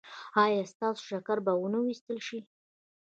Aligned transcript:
ایا 0.43 0.63
ستاسو 0.73 1.01
شکر 1.09 1.37
به 1.45 1.53
و 1.59 1.65
نه 1.73 1.79
ویستل 1.81 2.17
شي؟ 2.27 2.39